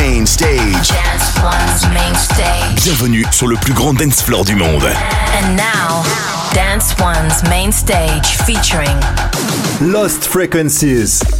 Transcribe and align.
main 0.00 0.24
stage. 0.26 0.88
Dance 0.88 1.42
One's 1.42 1.86
main 1.92 2.14
stage. 2.14 2.84
Bienvenue 2.84 3.24
sur 3.32 3.48
le 3.48 3.56
plus 3.56 3.74
grand 3.74 3.92
dance 3.92 4.22
floor 4.22 4.44
du 4.44 4.54
monde. 4.54 4.84
And 4.84 5.56
now, 5.56 6.02
Dance 6.54 6.94
One's 6.98 7.42
main 7.50 7.70
stage 7.70 8.38
featuring 8.46 8.96
Lost 9.80 10.24
Frequencies. 10.24 11.39